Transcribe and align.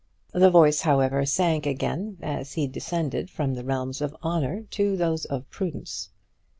The 0.33 0.49
voice 0.49 0.81
however, 0.81 1.27
sank 1.27 1.67
again 1.67 2.17
as 2.23 2.53
he 2.53 2.65
descended 2.65 3.29
from 3.29 3.53
the 3.53 3.63
realms 3.63 4.01
of 4.01 4.17
honour 4.23 4.63
to 4.71 4.97
those 4.97 5.25
of 5.25 5.47
prudence. 5.51 6.09